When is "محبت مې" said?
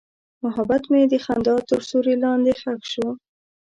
0.43-1.01